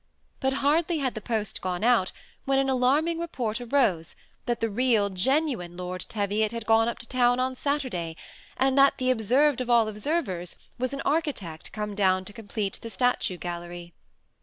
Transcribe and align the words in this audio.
But 0.39 0.53
hardly 0.65 0.97
had 0.97 1.13
the 1.13 1.21
post 1.21 1.61
gone 1.61 1.83
out, 1.83 2.11
when 2.45 2.57
an 2.57 2.71
alarming 2.71 3.19
report 3.19 3.61
arose 3.61 4.15
that 4.47 4.59
the 4.59 4.67
real, 4.67 5.11
genuine 5.11 5.77
Lord 5.77 6.07
Teviot 6.09 6.51
had 6.51 6.65
gone 6.65 6.87
up 6.87 6.97
to 6.97 7.07
town 7.07 7.39
on 7.39 7.53
Saturday, 7.55 8.15
and 8.57 8.75
that 8.79 8.97
the" 8.97 9.11
observed 9.11 9.61
of 9.61 9.69
all 9.69 9.87
observers" 9.87 10.55
was 10.79 10.91
an 10.93 11.01
architect 11.01 11.71
come 11.71 11.93
down 11.93 12.25
to 12.25 12.33
complete 12.33 12.79
the 12.81 12.89
statue 12.89 13.37
gallery. 13.37 13.93